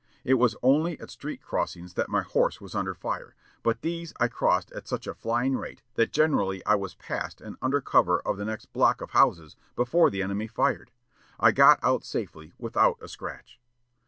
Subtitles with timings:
[0.23, 4.29] It was only at street crossings that my horse was under fire, but these I
[4.29, 8.37] crossed at such a flying rate that generally I was past and under cover of
[8.37, 10.89] the next block of houses before the enemy fired.
[11.39, 13.59] I got out safely, without a scratch."